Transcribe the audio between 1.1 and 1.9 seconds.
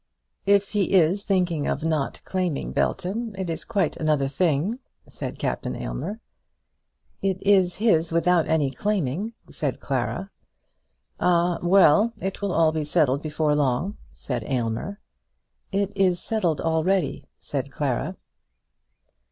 thinking of